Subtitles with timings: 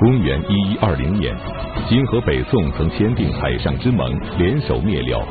[0.00, 1.36] 公元一一二零年，
[1.86, 5.22] 金和北宋曾签订海上之盟，联手灭辽。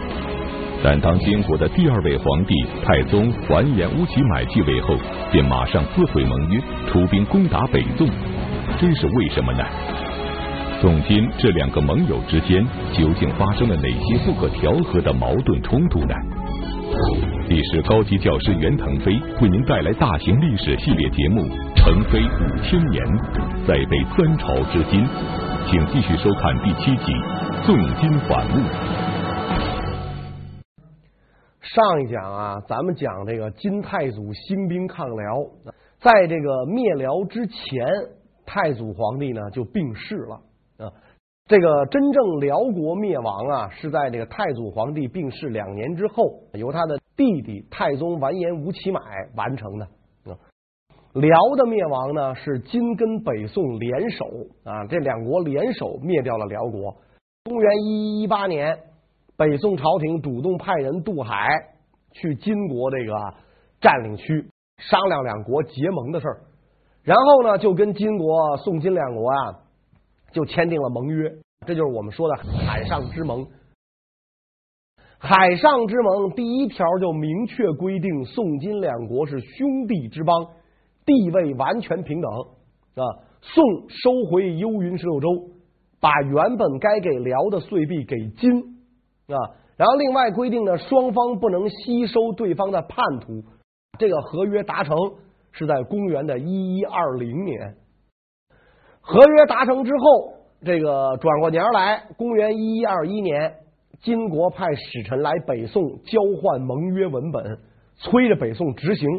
[0.84, 2.54] 但当金国的第二位皇帝
[2.86, 4.96] 太宗完颜乌齐买继位后，
[5.32, 8.08] 便马上撕毁盟约，出兵攻打北宋。
[8.80, 9.66] 这是为什么呢？
[10.80, 12.64] 宋金这两个盟友之间
[12.94, 16.14] 究竟发生了哪些不可调和的矛盾冲突呢？
[17.48, 19.12] 历史高级教师袁腾飞
[19.42, 21.42] 为您带来大型历史系列节目
[21.76, 23.06] 《腾飞五千年》，
[23.68, 25.06] 再背三朝之今，
[25.70, 27.12] 请继续收看第七集
[27.66, 28.58] 《宋金反目》。
[31.62, 35.38] 上一讲啊，咱们讲这个金太祖兴兵抗辽，
[36.00, 37.86] 在这个灭辽之前，
[38.46, 40.40] 太祖皇帝呢就病逝了。
[41.50, 49.02] 这个真正辽国灭亡啊，是在这个太祖皇帝病逝两年之后，由他的弟弟太宗完颜吴乞买
[49.36, 49.86] 完成的。
[50.32, 50.38] 啊，
[51.14, 54.26] 辽的灭亡呢，是金跟北宋联手
[54.64, 56.96] 啊，这两国联手灭掉了辽国。
[57.46, 58.78] 公元一一一八年，
[59.36, 61.48] 北宋朝廷主动派人渡海
[62.12, 63.14] 去金国这个
[63.82, 66.42] 占领区商量两国结盟的事儿，
[67.02, 69.62] 然后呢，就跟金国、宋金两国啊。
[70.32, 71.32] 就签订了盟约，
[71.66, 72.36] 这就是我们说的
[72.66, 73.48] 海上之盟。
[75.18, 80.48] 海上之盟第一条就明确规定，宋金两国是兄弟之邦，
[81.06, 83.04] 地位完全平等啊。
[83.42, 85.28] 宋收回幽云十六州，
[86.00, 88.80] 把原本该给辽的岁币给金
[89.28, 89.36] 啊。
[89.76, 93.44] 然后另外规定呢，双方不能吸收对方的叛徒。
[93.98, 94.96] 这个合约达成
[95.52, 97.76] 是在公元的一一二零年。
[99.02, 100.34] 合约达成之后，
[100.64, 103.56] 这个转过年来，公元一一二一年，
[104.02, 107.60] 金国派使臣来北宋交换盟约文本，
[107.96, 109.10] 催着北宋执行。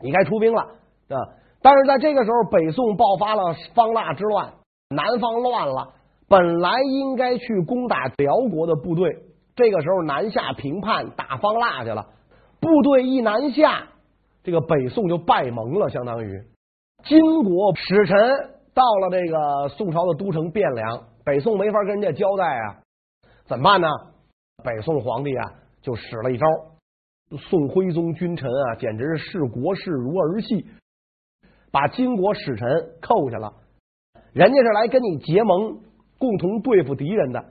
[0.00, 1.16] 你该出兵了啊！
[1.60, 4.52] 但是在这个时候，北宋爆发了方腊之乱，
[4.90, 5.94] 南方乱了。
[6.28, 9.10] 本来应该去攻打辽国的部队，
[9.56, 12.06] 这个时候南下平叛，打方腊去了。
[12.60, 13.88] 部队一南下，
[14.44, 16.42] 这个北宋就败盟了，相当于
[17.04, 18.57] 金国使臣。
[18.78, 22.78] 到了这个宋朝的都城汴梁，北宋没法跟人家交代啊，
[23.44, 23.88] 怎么办呢？
[24.62, 25.52] 北宋皇帝啊，
[25.82, 26.46] 就使了一招，
[27.36, 30.64] 宋徽宗君臣啊，简直是视国事如儿戏，
[31.72, 32.68] 把金国使臣
[33.02, 33.52] 扣下了。
[34.32, 35.80] 人家是来跟你结盟，
[36.16, 37.44] 共同对付敌人的。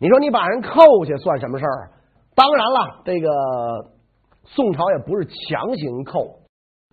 [0.00, 1.92] 你说你把人扣下算什么事儿？
[2.34, 3.28] 当然了，这个
[4.46, 6.39] 宋朝也不是强行扣。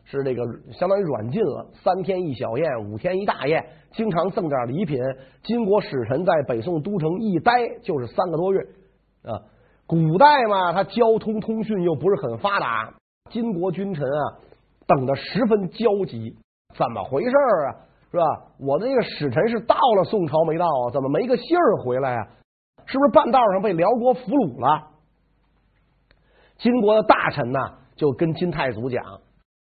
[0.10, 0.42] 是这个
[0.72, 4.98] 相当于软禁了，三天一小宴，五天一大宴，经常赠点礼品。
[5.44, 7.52] 金国使臣在北宋都城一待
[7.84, 8.60] 就是三个多月
[9.24, 9.44] 啊。
[9.86, 12.94] 古代嘛，他交通通讯又不是很发达，
[13.30, 14.40] 金国君臣啊
[14.88, 16.38] 等的十分焦急。
[16.74, 17.84] 怎么回事啊？
[18.10, 18.24] 是吧？
[18.60, 20.92] 我的这个使臣是到了宋朝没到啊？
[20.94, 22.28] 怎么没个信儿回来啊？
[22.86, 24.88] 是不是半道上被辽国俘虏了？
[26.58, 27.60] 金国的大臣呢，
[27.98, 29.04] 就跟金太祖讲。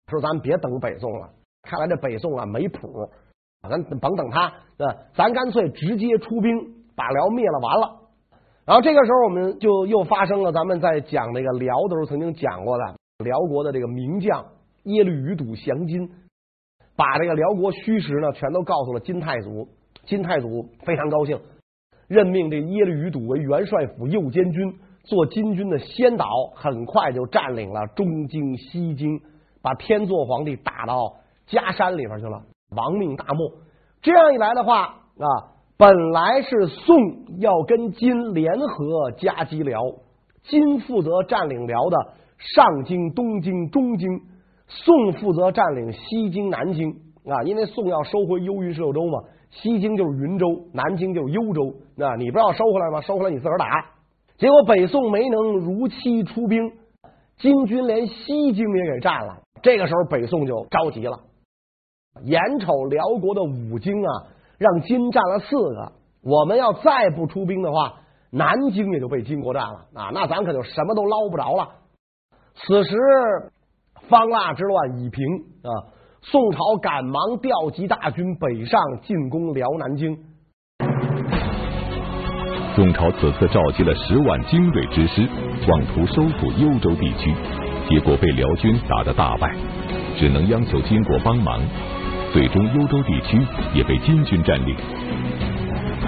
[0.08, 1.30] 说咱别等北宋了，
[1.64, 3.10] 看来这北宋啊没谱，
[3.68, 4.54] 咱甭等他，
[5.16, 6.52] 咱干脆直接出兵
[6.96, 8.02] 把辽灭了完了。
[8.66, 12.84] 然后这个时候我们就又发生了咱们在讲这个辽的时候曾经讲过的
[13.24, 14.46] 辽国的这个名将
[14.84, 16.10] 耶律余睹降金，
[16.96, 19.68] 把这个辽国虚实呢全都告诉了金太祖，
[20.06, 21.40] 金太祖非常高兴，
[22.08, 29.20] 任命这耶律余睹为元帅府右监军，做金军的先导，很快就占领了中京、西京。
[29.66, 31.16] 把天祚皇帝打到
[31.48, 32.44] 家山里边去了，
[32.78, 33.50] 亡命大漠。
[34.04, 34.84] 这样一来的话
[35.18, 35.28] 啊，
[35.76, 36.96] 本来是宋
[37.40, 39.82] 要跟金联合夹击辽，
[40.44, 44.22] 金负责占领辽的上京、东京、中京，
[44.68, 46.92] 宋负责占领西京、南京
[47.26, 47.42] 啊。
[47.44, 51.74] 因为宋要收回幽云十六州嘛，西京就是云州，南京就是幽州。
[51.98, 53.02] 那你不要收回来吗？
[53.02, 53.66] 收回来你自个儿打。
[54.38, 56.72] 结果北宋没能如期出兵，
[57.38, 59.42] 金军连西京也给占了。
[59.62, 61.20] 这个时候，北宋就着急了，
[62.24, 65.92] 眼瞅辽国的五京啊，让金占了四个，
[66.22, 67.94] 我们要再不出兵的话，
[68.32, 71.70] 南京也就被金国占了啊，那咱可就什么都捞不着了。
[72.56, 72.96] 此时，
[74.08, 75.26] 方腊之乱已平
[75.64, 75.70] 啊，
[76.22, 80.18] 宋朝赶忙调集大军北上进攻辽南京。
[82.76, 85.22] 宋朝此次召集了十万精锐之师，
[85.68, 87.65] 妄图收复幽州地区。
[87.90, 89.56] 结果被辽军打得大败，
[90.18, 91.62] 只能央求金国帮忙。
[92.34, 93.40] 最终幽州地区
[93.74, 94.76] 也被金军占领。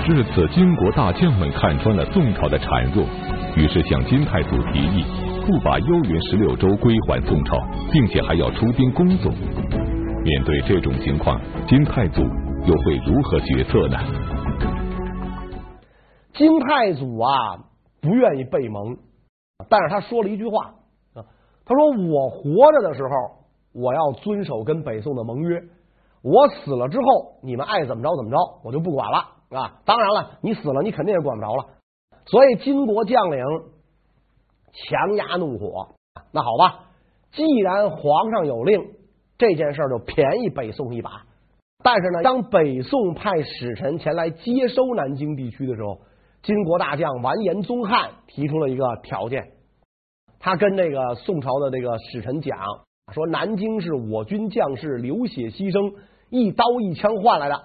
[0.06, 3.06] 至此，金国大将们看穿了宋朝的孱弱，
[3.56, 5.06] 于是向金太祖提议，
[5.46, 7.58] 不把幽云十六州归还宋朝，
[7.92, 9.32] 并且还要出兵攻宋。
[10.24, 12.22] 面对这种情况，金太祖
[12.66, 13.98] 又会如何决策呢？
[16.34, 17.32] 金太祖啊，
[18.02, 18.98] 不愿意背盟，
[19.70, 20.74] 但是他说了一句话，
[21.68, 23.10] 他说：“我活着的时候，
[23.74, 25.60] 我要遵守跟北宋的盟约；
[26.24, 27.04] 我死了之后，
[27.44, 29.18] 你们爱怎么着怎么着，我就不管了
[29.50, 29.82] 啊。
[29.84, 31.66] 当然了，你死了，你肯定也管不着了。
[32.26, 33.44] 所以，金国将领
[34.72, 35.90] 强压怒火。
[36.32, 36.86] 那好吧，
[37.34, 38.82] 既然皇上有令，
[39.38, 41.24] 这件事就便宜北宋一把。
[41.84, 46.00] 但是呢，当北宋派使臣前来接收南京地区的时候。”
[46.44, 49.52] 金国大将完颜宗翰提出了一个条件，
[50.48, 52.58] 他跟那个宋朝的这个使臣讲
[53.14, 55.94] 说：“南京是我军将士流血牺牲，
[56.30, 57.56] 一刀一枪换来的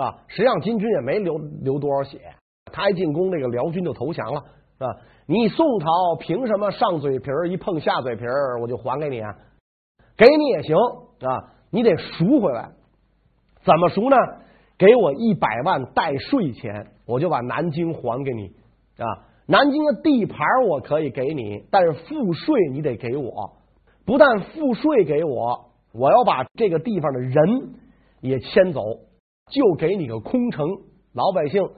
[0.00, 0.22] 啊！
[0.28, 2.20] 实际上金军也没流流多少血，
[2.66, 4.44] 他一进攻，这个辽军就投降了
[4.78, 4.94] 啊！
[5.26, 5.86] 你宋朝
[6.20, 9.34] 凭什么上嘴皮儿一碰下嘴皮儿我就还给你啊？
[10.16, 12.70] 给你也行啊，你得赎回来，
[13.64, 14.16] 怎么赎呢？
[14.78, 18.52] 给我一百万代税钱。”我就把南京还给你
[18.98, 19.26] 啊！
[19.50, 23.56] 南京的地盘我可以给你，但是赋税你得给我。
[24.06, 27.74] 不但赋税给我，我要把这个地方的人
[28.20, 28.80] 也迁走，
[29.50, 30.68] 就给你个空城，
[31.12, 31.68] 老百姓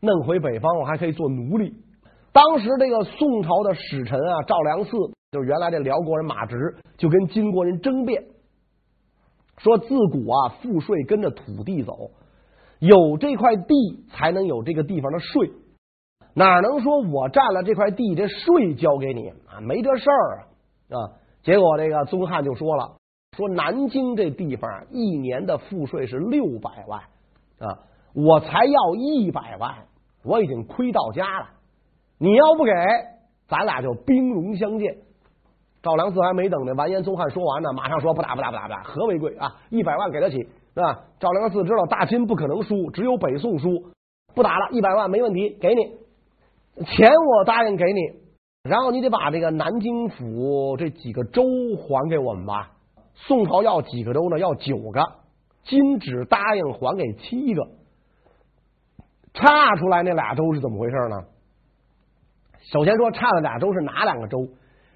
[0.00, 1.76] 弄回北方，我还可以做奴隶。
[2.30, 8.22] 当时这个宋朝的使臣啊，赵良嗣，就是原来这辽国人马直，就跟金国人争辩，
[9.56, 12.10] 说自古啊，赋税跟着土地走。
[12.80, 15.50] 有这块地，才能有这个地方的税，
[16.38, 19.60] 哪能说我占了这块地，这税交给你啊？
[19.60, 20.44] 没这事儿
[20.96, 21.10] 啊！
[21.42, 22.92] 结果这个宗翰就说了，
[23.36, 27.00] 说南京这地方一年的赋税是六百万
[27.58, 27.78] 啊，
[28.14, 29.74] 我才要一百万，
[30.22, 31.46] 我已经亏到家了。
[32.18, 32.72] 你要不给，
[33.48, 34.96] 咱俩就兵戎相见。
[35.82, 39.56] 赵良嗣还没等这完颜宗翰说完呢，马上说不打不打不打不打，和为贵啊！
[39.70, 40.36] 一百万给得起。
[40.74, 41.00] 是吧？
[41.18, 43.68] 赵良嗣知道大金不可能输，只有北宋输，
[44.36, 45.98] 不打了，一百万没问题，给你
[46.84, 48.00] 钱，我答应给你，
[48.62, 51.42] 然后你得把这个南京府这几个州
[51.76, 52.72] 还给我们吧。
[53.14, 54.38] 宋朝要几个州呢？
[54.38, 55.02] 要九个，
[55.64, 57.68] 金只答应还给七个，
[59.34, 61.16] 差出来那俩州是怎么回事呢？
[62.70, 64.48] 首先说差的俩州是哪两个州？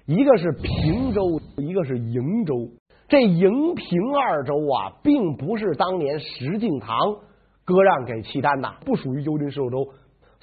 [0.05, 1.21] 一个是平州，
[1.57, 2.71] 一个是瀛州。
[3.09, 7.19] 这瀛平二州啊，并不是当年石敬瑭
[7.65, 9.91] 割让给契丹的，不属于幽灵十六州。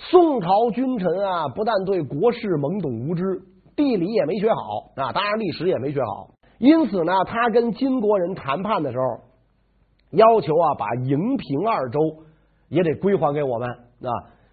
[0.09, 3.23] 宋朝君臣啊，不但对国事懵懂无知，
[3.77, 6.31] 地理也没学好啊，当然历史也没学好。
[6.59, 9.05] 因此呢，他跟金国人谈判的时候，
[10.11, 12.01] 要求啊，把瀛平二州
[12.69, 14.11] 也得归还给我们啊。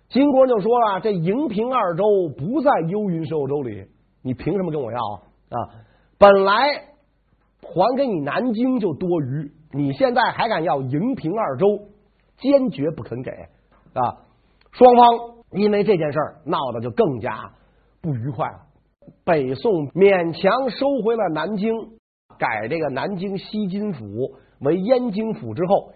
[0.09, 2.03] 金国就说了，这瀛平二州
[2.37, 3.87] 不在幽云十六州里，
[4.23, 4.99] 你凭什么跟我要
[5.49, 5.69] 啊？
[6.17, 6.83] 本来。
[7.59, 11.65] 还给你南京就多余，你现在还敢要瀛平二州，
[12.37, 13.29] 坚决不肯给
[13.93, 14.23] 啊！
[14.71, 17.53] 双方因为这件事儿闹得就更加
[18.01, 18.59] 不愉快了。
[19.23, 21.73] 北宋勉强收回了南京，
[22.37, 25.93] 改这个南京西津府为燕京府之后，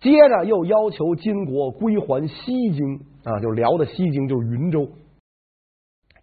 [0.00, 4.88] 接着又要求金国归还西京啊，就辽的西京，就是云州。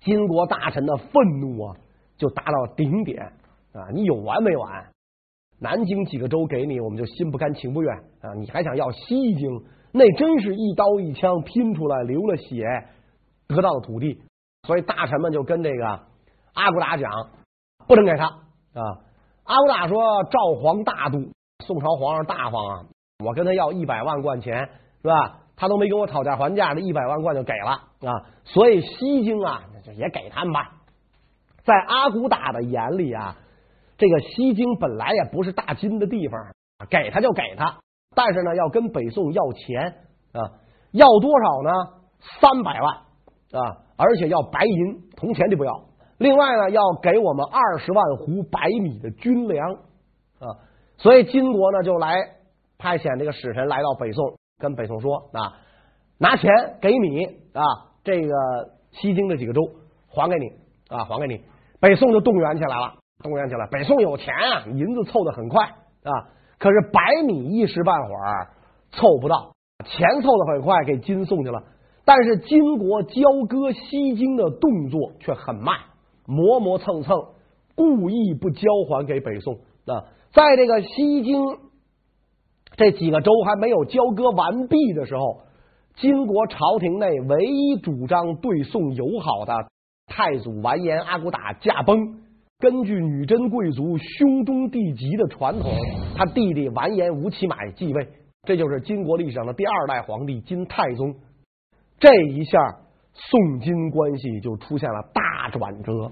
[0.01, 1.77] 金国大臣的愤怒啊，
[2.17, 3.33] 就达到顶点。
[3.73, 4.87] 啊，你有完没完？
[5.59, 8.33] 南京几个州给你，我们就心不甘情不愿啊！
[8.37, 9.63] 你还想要西京？
[9.93, 12.65] 那真是一刀一枪拼出来，流了血
[13.47, 14.21] 得到的土地。
[14.67, 15.85] 所以大臣们就跟这个
[16.53, 17.09] 阿骨打讲，
[17.87, 18.81] 不能给他啊！
[19.43, 21.31] 阿骨打说：“赵皇大度，
[21.63, 22.85] 宋朝皇上大方啊！
[23.23, 24.67] 我跟他要一百万贯钱，
[25.01, 25.39] 是吧？
[25.55, 27.71] 他都没跟我讨价还价，这一百万贯就给了
[28.09, 28.25] 啊！
[28.43, 29.63] 所以西京啊，
[29.95, 30.71] 也给他们吧。
[31.63, 33.37] 在阿骨打的眼里啊。”
[33.95, 36.51] 这个西京本来也不是大金的地方，
[36.89, 37.79] 给他就给他，
[38.15, 39.95] 但是呢，要跟北宋要钱
[40.31, 40.59] 啊，
[40.91, 41.71] 要多少呢？
[42.41, 42.95] 三百万
[43.61, 45.85] 啊，而且要白银，铜钱就不要。
[46.17, 49.73] 另外呢，要给我们二十万斛白米的军粮
[50.39, 50.47] 啊。
[50.97, 52.15] 所以金国呢，就来
[52.77, 55.57] 派遣这个使臣来到北宋，跟北宋说啊，
[56.17, 56.49] 拿钱
[56.81, 57.63] 给你啊，
[58.03, 58.29] 这个
[58.91, 59.61] 西京这几个州
[60.09, 60.47] 还给你
[60.89, 61.43] 啊，还给你。
[61.79, 62.95] 北宋就动员起来了。
[63.21, 66.11] 动员起来，北宋有钱啊，银子凑得很快啊。
[66.63, 68.47] 可是白米一时半会儿
[68.91, 69.51] 凑不到，
[69.83, 71.61] 钱凑得很快，给金送去了。
[72.05, 75.75] 但是金国交割西京的动作却很慢，
[76.25, 77.17] 磨磨蹭蹭，
[77.75, 79.55] 故意不交还给北宋
[79.87, 80.05] 啊。
[80.31, 81.43] 在这个西京
[82.77, 85.41] 这几个州还没有交割完毕的时候，
[85.95, 89.53] 金国朝廷内唯一主张对宋友好的
[90.07, 92.21] 太祖完颜阿骨打驾崩。
[92.59, 95.71] 根据女真贵族兄终弟及的传统，
[96.15, 98.07] 他弟弟完颜吴乞买继位
[98.43, 101.15] 这就是金国历史上的第二代皇帝金太宗。
[101.99, 102.59] 这一下，
[103.13, 106.11] 宋金关系就出现了大转折。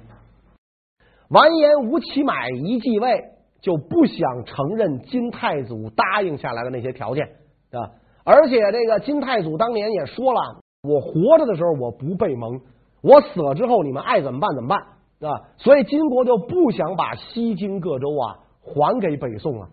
[1.29, 3.23] 完颜吴乞买一继位，
[3.61, 7.25] 就不想承认金太祖答应下来的那些条件
[7.71, 7.91] 啊！
[8.23, 12.61] 而且这个金太祖当年也说了，我活着的时候我不被蒙，
[13.01, 14.79] 我死了之后你们爱怎么办怎么办
[15.21, 15.29] 啊！
[15.57, 19.67] 所以金国就不想把西京各州啊还给北宋啊。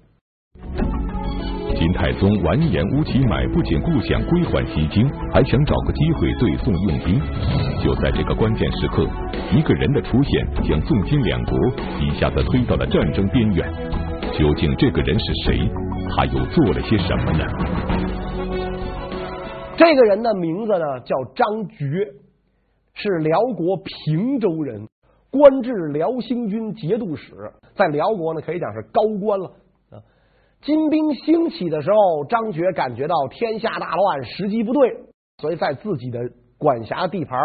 [1.75, 7.21] 金太宗完颜乌齐买不仅不想归还西京，还想找个机会对宋用兵。
[7.83, 9.07] 就在这个关键时刻，
[9.55, 11.57] 一个人的出现，将宋金两国
[12.01, 13.73] 一下子推到了战争边缘。
[14.37, 15.71] 究竟这个人是谁？
[16.11, 17.45] 他又做了些什么呢？
[19.77, 21.87] 这个人的名字呢，叫张觉，
[22.95, 24.89] 是辽国平州人，
[25.31, 27.33] 官至辽兴军节度使，
[27.75, 29.53] 在辽国呢可以讲是高官了
[29.91, 30.01] 啊。
[30.63, 34.97] 金兵兴起的时候，张觉感觉到天下大乱，时机不对，
[35.39, 36.21] 所以在自己的
[36.59, 37.39] 管辖地盘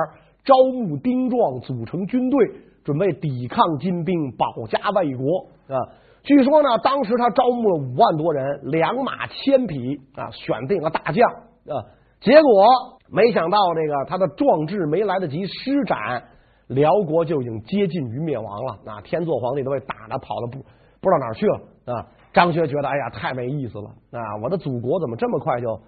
[0.43, 2.51] 招募兵壮，组成军队，
[2.83, 5.77] 准备抵抗金兵，保家卫国啊。
[6.23, 11.29] 据说呢，当时他招募了五万多人，良马千匹啊，选定了大将
[11.67, 11.83] 啊。
[12.21, 12.65] 结果
[13.11, 16.23] 没想到，这个他的壮志没来得及施展，
[16.67, 18.79] 辽国就已经接近于灭亡了。
[18.85, 20.59] 啊，天祚皇帝都被打的跑的不
[21.01, 22.07] 不知道哪儿去了啊。
[22.33, 24.37] 张学觉得，哎呀，太没意思了啊！
[24.41, 25.81] 我的祖国怎么这么快就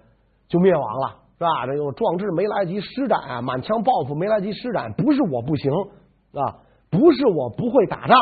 [0.46, 1.66] 就灭亡了，是吧？
[1.66, 8.16] 这个壮志没来得及施展啊，满腔抱负没来得及施展，不是我不行啊，不是我不会打仗，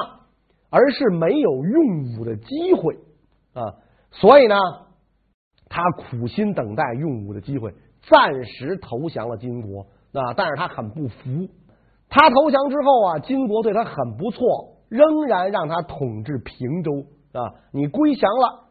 [0.70, 2.94] 而是没有用武的机会
[3.52, 3.75] 啊。
[4.11, 4.56] 所以呢，
[5.68, 7.75] 他苦心等待用武的机会，
[8.08, 9.82] 暂时投降了金国
[10.18, 10.32] 啊。
[10.34, 11.46] 但是他很不服，
[12.14, 16.92] 他投降之后啊，金国对他很不错，仍然让他统治平州。
[17.33, 17.42] 啊，
[17.73, 18.68] 你归降了，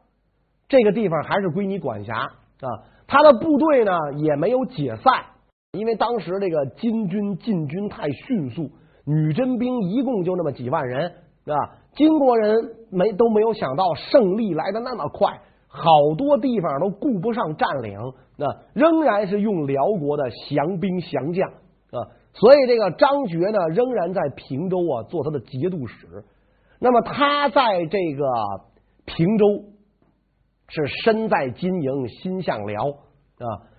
[0.70, 2.68] 这个地方还是归你管辖啊。
[3.06, 5.26] 他的部队呢也没有解散，
[5.74, 8.72] 因为当时这个金军进军太迅速，
[9.06, 11.12] 女真兵一共就那么几万人
[11.46, 11.84] 啊。
[11.98, 12.56] 金国人
[12.90, 18.00] 没都没有想到胜利来的那么快，好多地方都顾不上占领，
[18.38, 21.52] 那、仍然是用辽国的降兵降将。
[22.34, 26.24] 所以这个张觉呢，仍然在平州啊做他的节度使。
[26.80, 28.26] 那么他在这个
[29.06, 29.46] 平州
[30.68, 33.70] 是身在金营，心向辽啊。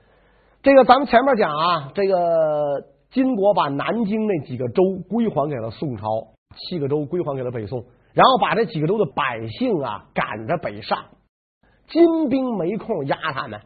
[0.62, 6.06] 这个咱们前面讲啊，这个金国把南京那几个州归还给了宋朝，
[6.56, 7.84] 七个州归还给了北宋，
[8.14, 11.04] 然后把这几个州的百姓啊赶着北上。
[11.88, 13.60] 金兵没空压他们，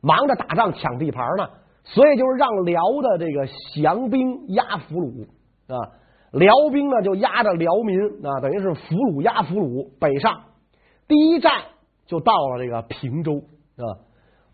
[0.00, 1.48] 忙着打仗抢地盘呢，
[1.84, 5.26] 所以就是让辽的这个降兵压俘虏
[5.68, 5.92] 啊。
[6.32, 10.40] 辽兵呢，就压着辽民啊，等于是俘虏压俘虏北上。
[11.06, 11.52] 第一站
[12.06, 13.44] 就到了这个平州
[13.76, 14.02] 啊。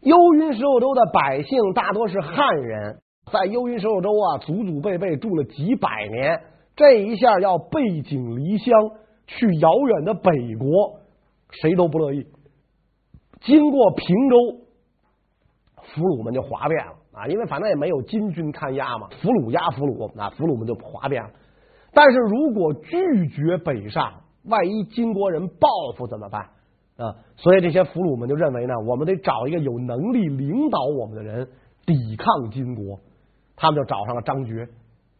[0.00, 3.00] 幽云十六州的百姓大多是汉人，
[3.32, 6.42] 在幽云十六州啊，祖祖辈辈住了几百年，
[6.74, 8.72] 这一下要背井离乡
[9.26, 11.00] 去遥远的北国，
[11.50, 12.26] 谁都不乐意。
[13.40, 14.36] 经过平州，
[15.94, 21.30] 俘虏们就哗变了啊，因为反正也没有金军看押嘛，俘虏押俘虏啊，俘虏们就哗变了。
[21.92, 26.42] 但是如果拒绝北上，万一金国人报复怎么办
[26.96, 27.16] 啊？
[27.36, 31.48] 所以这些俘虏们就认为呢，我们得找一个有能力领导我们的人
[31.84, 32.98] 抵抗金国。
[33.56, 34.66] 他们就找上了张觉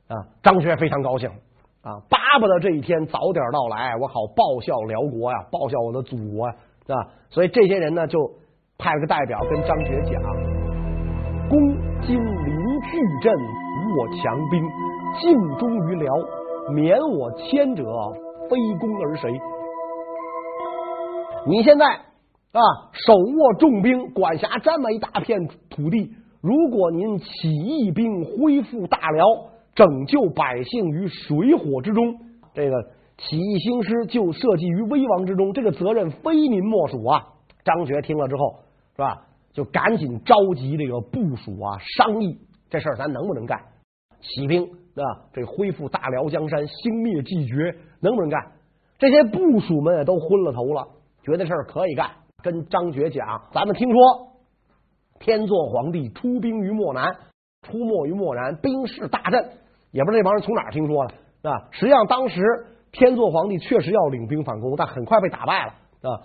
[0.09, 1.29] 啊，张觉非常高兴
[1.83, 6.55] 啊，巴不得这一天早点到来，我好报效辽国呀，报效我的祖国呀，
[6.89, 7.13] 啊。
[7.29, 8.19] 所以这些人呢，就
[8.79, 10.23] 派了个代表跟张觉讲：
[11.51, 11.80] 公
[12.91, 14.61] 巨阵，无我强兵，
[15.21, 16.13] 尽忠于辽。
[16.75, 17.85] 免我迁者，
[18.49, 19.31] 非公而谁？
[21.47, 22.61] 你现在啊，
[22.93, 26.13] 手握重兵，管辖这么一大片土地。
[26.41, 29.25] 如果您起义兵恢复大辽，
[29.75, 32.19] 拯救百姓于水火之中，
[32.55, 32.83] 这个
[33.19, 37.23] 起义兴师就设计于危亡之中，这个责任非您莫属啊！
[37.65, 38.61] 张学听了之后，
[38.97, 39.27] 是吧？
[39.53, 42.39] 就赶紧召集这个部署啊，商议
[42.71, 43.61] 这事儿咱能不能干？
[44.21, 44.67] 起兵。
[44.97, 48.53] 啊，这恢复大辽江山，兴灭继绝，能不能干？
[48.99, 50.85] 这些部属们也都昏了头了，
[51.23, 52.11] 觉得事儿可以干。
[52.43, 54.01] 跟张觉讲，咱们听说
[55.21, 57.17] 天祚皇帝出兵于漠南，
[57.63, 59.51] 出没于漠南，兵势大振，
[59.93, 61.69] 也不知道这帮人从哪儿听说的啊。
[61.71, 62.43] 实际上，当时
[62.91, 66.21] 天祚皇帝确实要领兵反攻，但很快被打败了啊。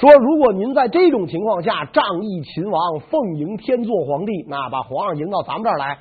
[0.00, 5.98] 说如果您在这种情况下仗义秦王，奉迎天祚皇帝，那把皇上迎到咱们这儿来。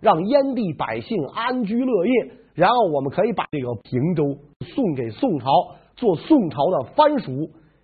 [0.00, 2.12] 让燕地百姓安居乐业，
[2.54, 4.38] 然后我们可以把这个平州
[4.74, 5.50] 送给宋朝，
[5.96, 7.30] 做宋朝的藩属。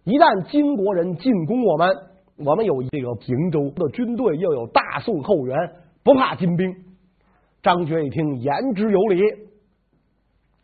[0.04, 1.94] 一旦金国人进攻我们，
[2.38, 5.54] 我们有这个平州的军队，又有大宋后援，
[6.02, 6.74] 不怕金兵。
[7.62, 9.20] 张觉一听，言之有理，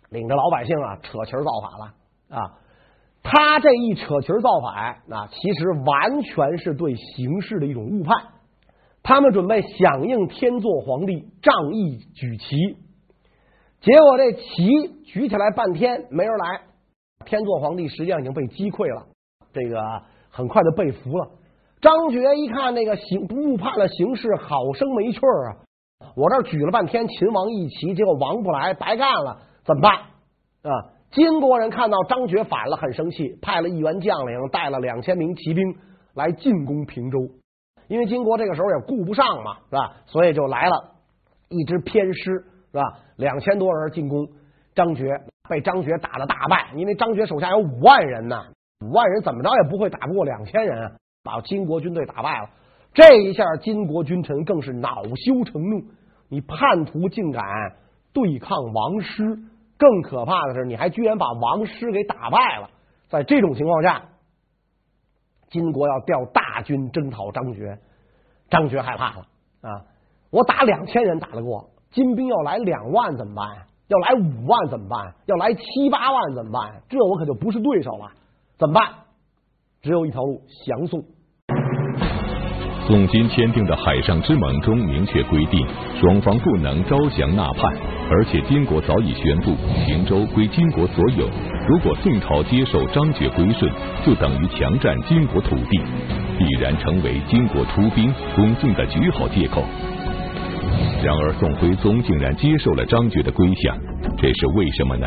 [0.09, 2.64] 领着老百姓啊扯旗造反了啊！
[3.25, 8.15] 他这一扯旗造反，那其实完全是对形势的一种误判。
[9.03, 12.77] 他们准备响应天祚皇帝仗义举旗，
[13.81, 16.61] 结果这旗举起来半天没人来。
[17.25, 19.07] 天祚皇帝实际上已经被击溃了，
[19.53, 21.31] 这个很快就被俘了。
[21.81, 25.65] 张觉一看那个形误判了形势，好生没趣啊！
[26.17, 29.93] 我这举了半天秦王一旗，结果王不来，白干了，怎么办
[30.63, 30.93] 啊？
[31.15, 35.77] 金国人看到张觉反了，很生气，派了一员将领带了两千名骑兵
[36.13, 37.21] 来进攻平州。
[37.87, 39.93] 因为金国这个时候也顾不上嘛，是吧？
[40.07, 40.97] 所以就来了
[41.49, 42.23] 一支偏师，
[42.73, 42.83] 是吧？
[43.15, 44.27] 两千多人进攻
[44.75, 46.73] 张觉，被张觉打了大败。
[46.75, 48.47] 因为张觉手下有五万人呢，
[48.85, 52.51] 五万人怎么着也不会打不过两千人，把金国军队打败了。
[52.93, 55.85] 这一下，金国君臣更是恼羞成怒。
[56.29, 57.45] 你叛徒竟敢
[58.13, 59.39] 对抗王师，
[59.85, 62.71] 更可怕的是，你还居然把王师给打败了。
[63.11, 64.03] 在这种情况下。
[65.51, 67.79] 金国要调大军征讨张觉，
[68.51, 69.21] 张觉害怕了
[69.61, 69.71] 啊！
[70.31, 73.67] 我打两千人打得过，金兵要来两万怎么办？
[73.87, 75.15] 要来五万怎么办？
[75.27, 76.83] 要来七八万怎么办？
[76.89, 78.11] 这我可就不是对手了，
[78.59, 78.95] 怎么办？
[79.81, 81.05] 只有一条路，降宋。
[82.87, 85.67] 宋金签订的海上之盟中明确规定，
[85.99, 87.73] 双方不能招降纳叛，
[88.11, 91.27] 而且金国早已宣布平州归金国所有。
[91.67, 93.73] 如果宋朝接受张觉归顺，
[94.05, 95.81] 就等于强占金国土地，
[96.39, 99.65] 必然成为金国出兵攻宋的绝好借口。
[101.03, 103.75] 然而宋徽宗竟然接受了张觉的归降，
[104.19, 105.07] 这是为什么呢？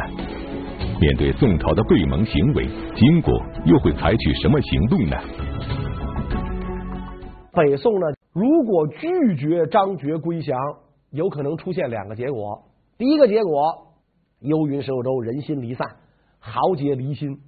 [1.00, 3.32] 面对宋朝的背盟行为，金国
[3.66, 5.16] 又会采取什么行动呢？
[7.58, 10.56] 北宋呢，如果拒绝张觉归降，
[11.10, 12.65] 有可能出现两个结果。
[13.00, 13.88] 第一个结果，
[14.41, 15.88] 幽云十六州人心离散。
[16.39, 17.39] 豪杰离心，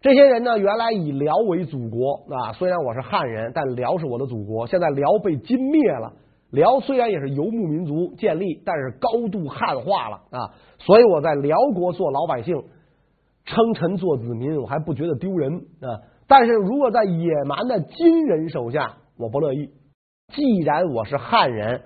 [0.00, 2.54] 这些人呢，原来以辽为祖国啊。
[2.54, 4.66] 虽然我是汉人，但辽是我的祖国。
[4.66, 6.14] 现在辽被金灭了，
[6.50, 10.54] 辽虽然也是游牧民族建立，但是高度汉化了啊。
[10.78, 12.64] 所以我在辽国做老百姓，
[13.44, 16.00] 称臣做子民，我还不觉得丢人啊。
[16.26, 19.70] 但是如果在野蛮的金人手下，我不乐意。
[20.34, 21.82] 既然我是汉人，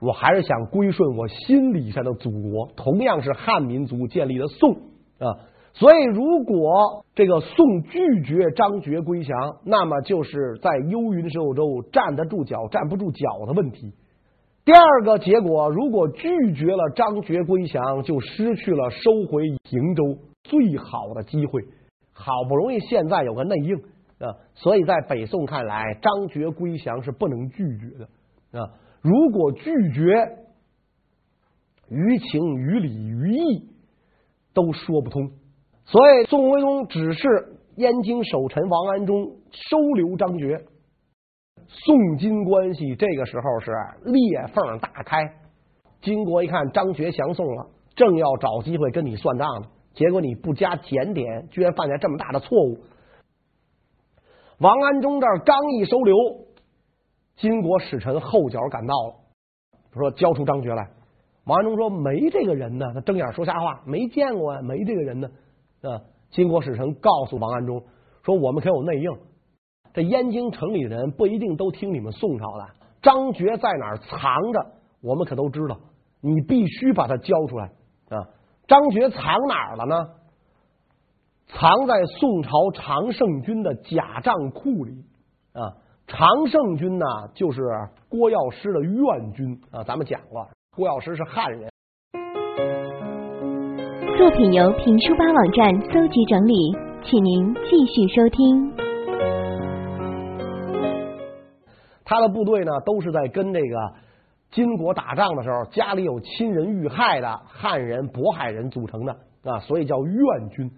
[0.00, 4.74] 我还是想归顺我心理上的祖国，同样是汉民族建立的宋
[5.18, 5.46] 啊。
[5.72, 13.94] 所以，如果这个宋拒绝张觉归降，那么就是在幽云十六州站得住脚、站不住脚的问题。
[14.64, 21.62] 第二个结果，如果拒绝了张觉归降，就失去了收回平州最好的机会。
[22.12, 23.80] 好不容易现在有个内应
[24.20, 28.70] 啊，所以在北宋看来，张觉归降是不能拒绝的啊。
[29.00, 30.04] 如果拒绝，
[31.88, 33.70] 于情于理于义
[34.52, 35.30] 都说不通。
[35.86, 40.66] 所以，宋徽宗指示燕京守臣王安忠收留张觉。
[41.66, 43.72] 宋金关系这个时候是
[44.04, 45.18] 裂缝大开。
[46.02, 52.78] 金国一看张觉降宋了，正要找机会跟你算账呢，结果你不加检点，居然犯下这么大的错误。
[54.60, 56.16] 王安忠这儿刚一收留，
[57.36, 59.14] 金国使臣后脚赶到了，
[59.94, 60.90] 说交出张觉来。
[61.44, 65.28] 王安忠说没这个人呢，他睁眼说瞎话，没见过啊，没这个人呢。
[65.82, 65.98] 啊！
[66.30, 67.82] 金国使臣告诉王安忠
[68.22, 69.10] 说：“我们可有内应，
[69.94, 72.68] 这燕京城里人不一定都听你们宋朝的。
[73.00, 75.78] 张觉在哪儿藏着，我们可都知道。
[76.20, 77.64] 你必须把他交出来
[78.10, 78.28] 啊！
[78.68, 79.96] 张觉藏哪儿了呢？
[81.52, 85.04] 藏在宋朝常胜军的假账库里
[85.52, 85.74] 啊！
[86.06, 87.60] 常胜军呢，就是
[88.08, 89.82] 郭药师的愿军啊。
[89.84, 91.68] 咱们讲过，郭药师是汉人。”
[94.16, 96.54] 作品由评书吧网站搜集整理，
[97.04, 98.72] 请您继续收听。
[102.04, 103.92] 他的部队呢，都是在跟这个
[104.50, 109.12] 金国打仗的时候，家里有亲人遇害的汉人、渤海人组成的
[109.44, 110.70] 啊，所以叫愿军。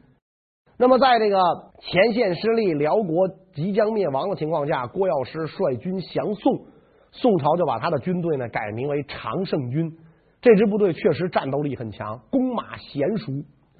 [0.78, 1.38] 那么，在这个
[1.80, 6.64] 前线失利、辽国即将灭亡的情况下，郭药师率军降宋，
[7.12, 9.96] 宋朝就把他的军队呢改名为常胜军。
[10.40, 13.32] 这支部队确实战斗力很强，弓马娴熟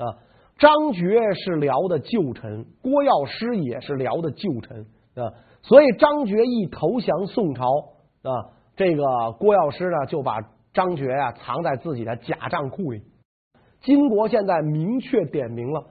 [0.05, 0.15] 啊。
[0.59, 5.33] 张觉是辽的旧臣，郭药师也是辽的旧臣啊。
[5.63, 7.65] 所以张觉一投降宋朝
[8.23, 8.31] 啊，
[8.77, 9.03] 这个
[9.41, 10.37] 郭药师呢就把
[10.73, 13.03] 张觉啊藏在自己的假账库里。
[13.81, 15.87] 金国现在明确点明了，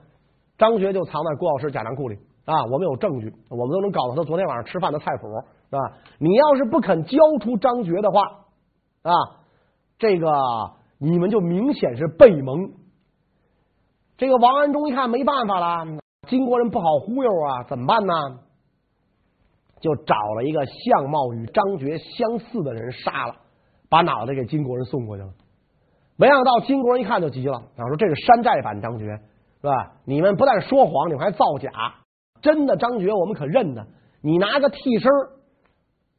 [0.61, 2.53] 张觉就藏在郭老师甲帐库里啊。
[2.71, 5.33] 我们有证据，我们都能搞到他昨天晚上吃饭的菜谱是
[5.71, 5.97] 吧？
[6.19, 8.21] 你要是不肯交出张觉的话
[9.01, 9.11] 啊，
[9.97, 10.31] 这个
[10.99, 12.73] 你们就明显是背盟。
[14.17, 15.97] 这个王安忠一看没办法了，
[16.27, 18.13] 金国人不好忽悠啊，怎么办呢？
[19.81, 23.35] 就找了一个相貌与张觉相似的人杀了，
[23.89, 25.29] 把脑袋给金国人送过去了。
[26.17, 29.19] 没想到金国人一看就急了，然后说：“这是山寨版张觉，
[29.61, 29.93] 是吧？
[30.05, 31.69] 你们不但说谎，你们还造假，
[32.41, 33.85] 真的张觉我们可认得。
[34.21, 35.11] 你拿个替身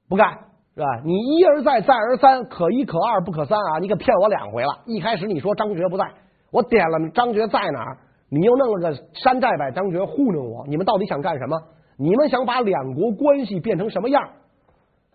[0.09, 0.31] 不干，
[0.75, 0.87] 是吧？
[1.05, 3.79] 你一而再，再而三，可一可二不可三啊！
[3.81, 4.83] 你可骗我两回了。
[4.87, 6.05] 一开始你说张觉不在，
[6.51, 7.99] 我点了张觉在哪儿，
[8.31, 10.65] 你又弄了个山寨版张觉糊弄我。
[10.67, 11.61] 你们到底想干什么？”
[11.99, 14.31] 你们想把两国关系变成什么样？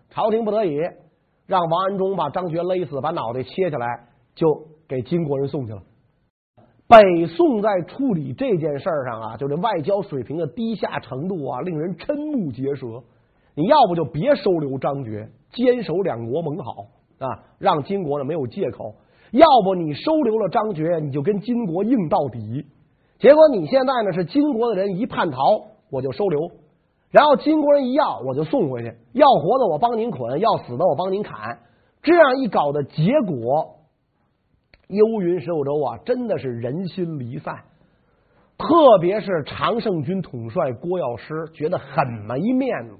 [0.09, 0.77] 朝廷不得已
[1.47, 4.47] 让王安忠把张觉勒死，把脑袋切下来，就
[4.87, 5.81] 给金国人送去了。
[6.87, 13.03] 北宋在处理这件事上啊，就这外交水平的低下程度啊，令人瞠目结舌。
[13.55, 16.85] 你要不就别收留张觉，坚守两国盟好
[17.19, 18.93] 啊，让金国呢没有借口；
[19.31, 22.65] 要不你收留了张觉，你就跟金国硬到底。
[23.19, 25.39] 结果你现在呢是金国的人，一叛逃
[25.91, 26.51] 我就收留。
[27.09, 28.93] 然后金国人一要，我就送回去。
[29.11, 31.59] 要活的我帮您捆，要死的我帮您砍。
[32.01, 33.76] 这样一搞的结果，
[34.87, 37.55] 幽云十五州啊，真的是人心离散。
[38.57, 42.95] 特别是常胜军统帅郭药师，觉得很没面子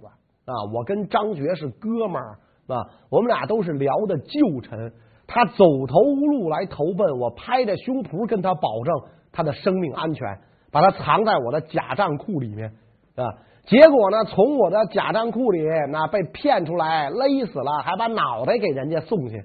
[0.46, 0.54] 啊！
[0.72, 4.94] 我跟张觉是哥们儿啊，我们俩都是辽的旧臣。
[5.26, 8.96] 他走投无路来投奔，我拍着胸脯跟他保证
[9.32, 10.40] 他的生命安全，
[10.72, 12.74] 把他藏在我的假账库里面
[13.16, 13.26] 啊。
[13.66, 19.44] 结果呢，从我的假账库里那被骗出来，勒死了，还把脑袋给人家送去。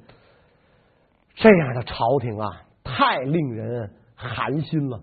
[1.34, 2.48] 这样的朝廷啊，
[2.84, 5.00] 太令人寒心了。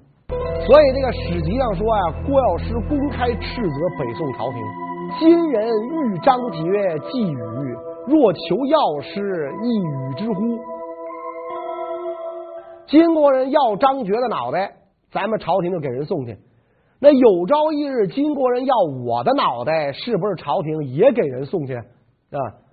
[0.66, 4.62] 所以这个史籍上说、啊，郭药师公开斥责北宋朝廷：
[5.20, 7.38] 今人欲张觉继宇，
[8.08, 10.60] 若求药师，一语之乎？
[12.88, 14.72] 金国人要张觉的脑袋，
[15.12, 16.38] 咱们朝廷就给人送去。
[17.00, 21.84] 那有朝一日，金国人要我的脑袋，是不是朝廷也给人送去啊？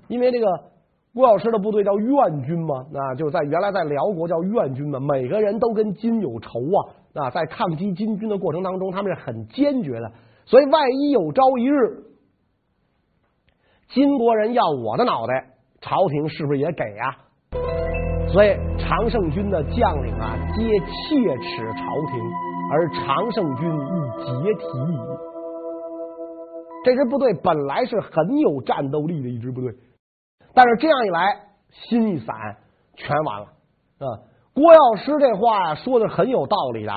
[0.08, 0.46] 因为这个
[1.16, 6.78] 郭药师的部队叫愿军嘛，那就在原来在辽国叫愿军嘛，每个人都跟金有仇啊。
[7.14, 10.12] 啊，在抗击金军的过程当中，他们是很坚决的。
[10.44, 12.04] 所以，万一有朝一日，
[13.88, 17.16] 金国人要我的脑袋，朝廷是不是也给啊？
[18.28, 21.80] 所以，常胜军的将领啊，皆切齿朝
[22.12, 22.20] 廷。
[22.68, 23.90] 而常胜军亦
[24.22, 24.98] 解体矣。
[26.84, 29.72] 这支部队本来是很有战斗力的一支部队，
[30.56, 32.34] 但是这样一来，心一散，
[32.94, 33.46] 全完了
[33.98, 34.06] 啊！
[34.54, 36.92] 郭药师这话说的很有道理的，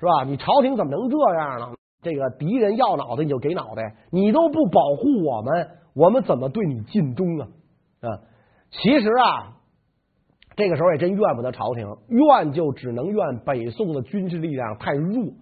[0.00, 0.24] 是吧？
[0.24, 1.76] 你朝廷怎么能这样呢？
[2.02, 7.46] 这个敌人要脑袋你就给脑袋，你都不保护我们，我们怎么对你尽忠啊？
[8.00, 8.08] 啊，
[8.72, 9.52] 其实啊。
[10.56, 15.34] 这个时候也真怨不得朝廷，怨就只能怨北宋的军事力量太弱，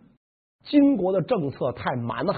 [0.64, 2.34] 金国的政策太蛮横。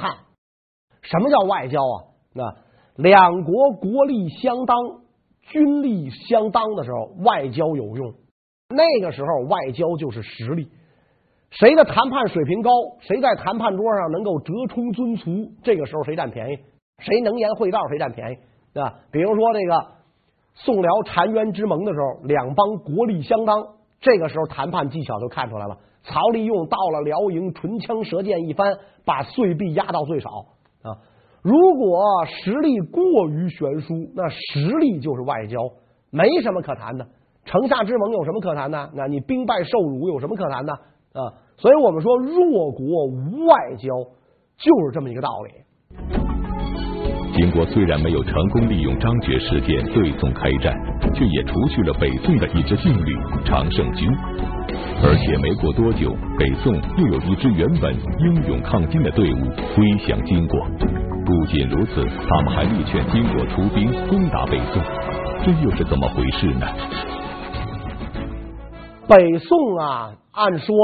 [1.01, 1.97] 什么叫外交啊？
[2.35, 2.55] 那
[2.95, 4.77] 两国国力相当、
[5.49, 8.15] 军力相当的时候，外交有用。
[8.69, 10.69] 那个时候外交就是实力，
[11.51, 16.59] 谁的谈判水平高，谁在谈判桌上能够折冲尊卒，这个时候谁占便宜，
[16.99, 18.37] 谁能言会道谁占便宜，
[18.75, 18.95] 对吧？
[19.11, 19.97] 比如说这个。
[20.59, 23.63] 宋辽澶渊之盟的时候，两邦国力相当，
[24.01, 25.77] 这个时候谈判技巧就看出来了。
[26.03, 30.31] 曹利用到了辽营，唇枪舌剑一番，把岁币压到最少。
[31.47, 35.61] 如果实力过于悬殊，那实力就是外交，
[36.11, 37.07] 没什么可谈的。
[37.45, 38.91] 城下之盟有什么可谈的？
[38.95, 40.73] 那你兵败受辱有什么可谈的
[41.13, 41.31] 啊？
[41.57, 43.87] 所以我们说，弱国无外交，
[44.59, 45.53] 就是这么一个道理。
[47.37, 50.75] 金国虽然没有成功利用张觉事件对宋开战，
[51.15, 54.11] 却也除去了北宋的一支劲旅常胜军，
[55.01, 59.45] 而且没过多久，北宋又有一支原本英勇抗金的队伍
[59.77, 61.16] 归降金国。
[61.27, 64.81] 不仅如此，他们还力劝金国出兵攻打北宋，
[65.45, 66.67] 这又是怎么回事呢？
[69.09, 70.77] 北宋啊，按说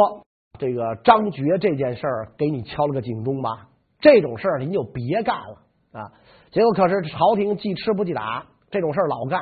[0.58, 3.68] 这个张觉这件事儿给你敲了个警钟吧，
[4.00, 6.10] 这种事儿您就别干了啊。
[6.50, 9.40] 结果可是朝廷既吃不记打，这种事儿老干，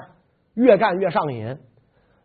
[0.55, 1.57] 越干越上瘾。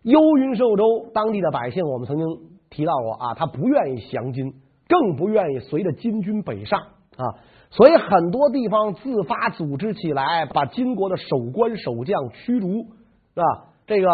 [0.04, 0.84] 幽云十九州
[1.14, 2.28] 当地的百姓，我们曾经
[2.70, 4.54] 提到过啊，他不愿意降金，
[4.90, 6.82] 更不愿意随着金军北上
[7.17, 7.23] 啊，
[7.69, 13.43] 所以很多地方自发组织起来，把金国的守关守将驱逐，是吧？
[13.88, 14.08] 这个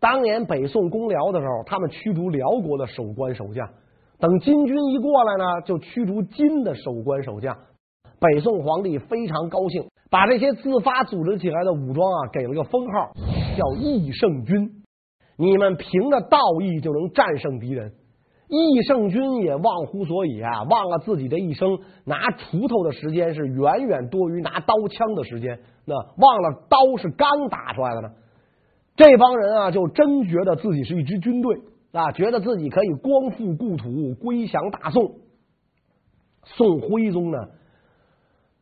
[0.00, 3.68] 当年北宋攻辽的时候，他们驱逐辽国的守关守将，
[4.18, 7.56] 等金军一过来呢，就驱逐金的守关守将。
[8.18, 13.12] 北宋皇帝非常高兴，把这些自发组织起来的武装啊，给了个封号，
[13.56, 14.82] 叫义圣军。
[15.36, 17.92] 你们凭着道义就能战胜敌人。
[18.48, 28.10] 义圣军也忘乎所以啊，忘了自己的一生拿锄头的时间是远远多于拿刀枪的时间，那忘了刀是刚打出来的呢。
[28.94, 31.56] 这帮人啊，就真觉得自己是一支军队
[31.92, 35.16] 啊，觉得自己可以光复故土，归降大宋。
[36.44, 37.38] 宋徽宗呢，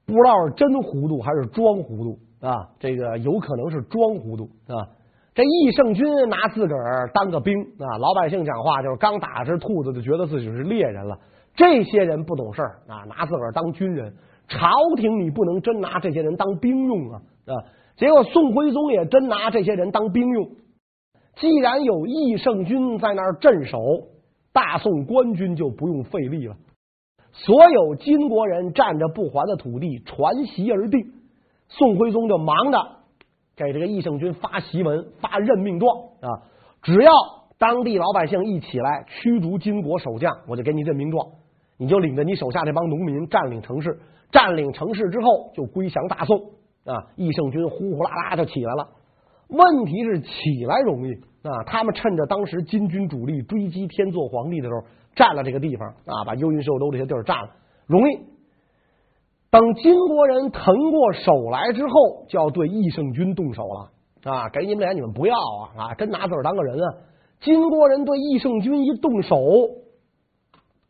[0.07, 4.89] 不知道是真糊涂还是装糊涂啊，这个有可能是装糊涂啊。
[5.35, 11.19] 这义圣军拿自个儿当个兵啊，老百姓讲话就是刚打只兔子就觉得自己是猎人了。
[11.57, 14.15] 这些人不懂事儿啊，拿自个儿当军人。
[14.47, 17.53] 朝廷你不能真拿这些人当兵用啊啊！
[17.97, 20.51] 结果宋徽宗也真拿这些人当兵用。
[21.37, 23.79] 既然有义圣军在那儿镇守，
[24.53, 26.57] 大宋官军就不用费力了。
[27.33, 31.13] 所有金国人占着不还的土地传檄而定，
[31.69, 32.79] 宋徽宗就忙着。
[33.57, 36.29] 给这个义圣军发檄文、发任命状啊！
[36.83, 37.13] 只要
[37.57, 41.27] 当地老百姓一起来驱逐金国守将，我就给你任命状，
[41.79, 44.01] 你就领着你手下这帮农民占领城市，
[44.33, 46.37] 占领城市之后就归降大宋
[46.85, 47.07] 啊！
[47.17, 48.89] 义圣军呼呼啦啦就起来了。
[49.49, 51.13] 问题是起来容易
[51.43, 54.83] 啊，他们趁着当时金军主力追击天祚皇帝的时候，
[55.15, 57.51] 占了这个地方啊，把幽云兽州这些地儿占了，
[57.87, 58.34] 容易。
[59.55, 63.89] 等金国人腾过手来之后，就要对义胜军动手了
[64.29, 64.49] 啊！
[64.49, 65.63] 给你们脸，你们不要啊！
[65.79, 66.87] 啊，真拿自个儿当个人啊！
[67.39, 69.37] 金国人对义胜军一动手，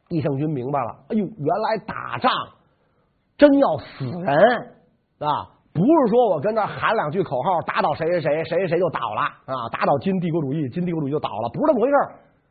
[0.08, 2.32] 义胜军明白了，哎呦，原来打仗
[3.36, 4.34] 真要死人
[5.18, 5.52] 啊！
[5.74, 9.68] 不是说我跟这喊两句口号，打倒谁谁谁，谁谁就倒了啊！
[9.72, 11.94] 打倒金帝国主义，金帝国主义就倒了，不是这么回事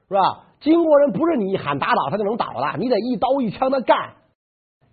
[0.09, 0.21] 是吧？
[0.59, 3.97] 金国人不是你一喊打倒他就能倒了，你得一刀一枪的干。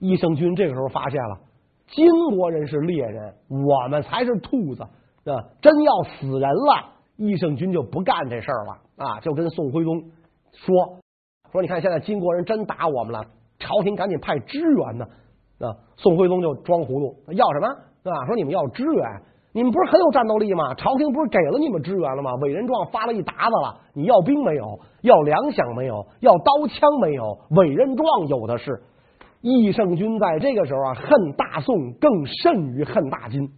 [0.01, 1.39] 义胜军这个时候发现了，
[1.89, 5.45] 金国人是猎人，我们才是兔子啊！
[5.61, 9.21] 真要死人了，义胜军就不干这事儿了啊！
[9.21, 10.03] 就跟宋徽宗
[10.53, 10.97] 说
[11.53, 13.23] 说，你看现在金国人真打我们了，
[13.59, 15.05] 朝廷赶紧派支援呢
[15.61, 15.77] 啊！
[15.97, 17.69] 宋徽宗就装糊涂，要什么
[18.11, 18.27] 啊？
[18.27, 20.73] 说你们要支援，你们不是很有战斗力吗？
[20.75, 22.35] 朝廷不是给了你们支援了吗？
[22.37, 24.81] 委任状发了一沓子了，你要兵没有？
[25.03, 26.07] 要粮饷没有？
[26.21, 27.39] 要刀枪没有？
[27.51, 28.83] 委任状有的是。
[29.41, 33.51] 义圣军在这个时候啊，恨大宋更甚于恨大金，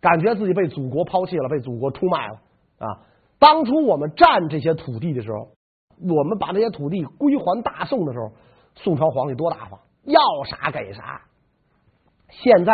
[0.00, 2.34] 感觉自己被祖国抛弃了，被祖国出卖了
[2.78, 3.06] 啊！
[3.38, 5.48] 当初我们占这些土地的时候，
[6.02, 8.32] 我们把这些土地归还大宋的时候，
[8.74, 11.22] 宋朝皇帝多大方，要啥给啥。
[12.28, 12.72] 现在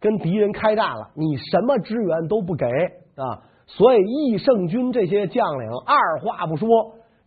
[0.00, 3.42] 跟敌人开战了，你什么支援都不给啊！
[3.66, 6.68] 所以义圣军这些将领二话不说，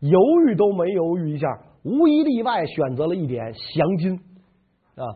[0.02, 1.48] 犹豫都没犹豫一下，
[1.84, 4.20] 无一例外选择了一点降金。
[4.98, 5.16] 啊，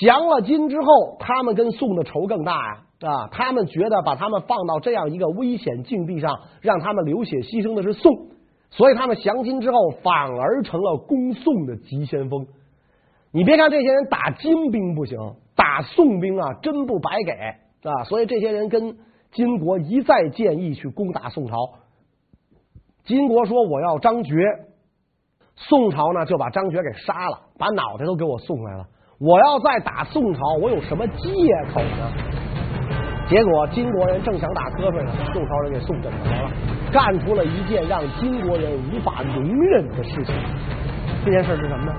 [0.00, 2.82] 降了金之后，他们跟宋的仇更大呀！
[3.00, 8.28] 啊，他们觉得把他们放到这样一个危险境地上，让他们流血牺牲的是宋，
[8.70, 12.46] 所以他们降金之后，反而成了攻宋的急先锋。
[13.32, 15.18] 你别看这些人打金兵不行，
[15.54, 17.32] 打宋兵啊，真不白给
[17.90, 18.04] 啊！
[18.04, 18.96] 所以这些人跟
[19.32, 21.56] 金国一再建议去攻打宋朝。
[23.04, 24.32] 金国说我要张觉，
[25.56, 28.88] 宋朝呢就把张觉给杀了，把脑袋都给我送来了。
[29.18, 31.30] 我要再打宋朝，我有什么借
[31.72, 32.12] 口呢？
[33.28, 36.50] 结果金国人正想打瞌睡呢，宋朝人给送枕头了，
[36.92, 40.34] 干出了一件让金国人无法容忍的事情。
[41.24, 41.92] 这件事是什么呢？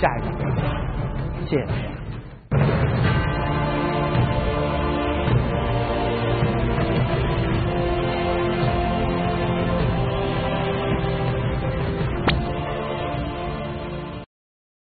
[0.00, 0.26] 下一个，
[1.46, 2.07] 谢谢大家。